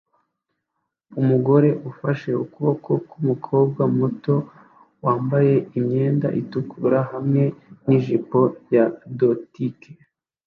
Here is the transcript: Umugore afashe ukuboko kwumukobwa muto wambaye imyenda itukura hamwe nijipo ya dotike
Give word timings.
Umugore 1.19 1.69
afashe 1.89 2.29
ukuboko 2.43 2.89
kwumukobwa 3.09 3.81
muto 3.97 4.35
wambaye 5.03 5.53
imyenda 5.77 6.27
itukura 6.41 6.99
hamwe 7.11 7.43
nijipo 7.85 8.39
ya 8.75 8.85
dotike 9.19 9.91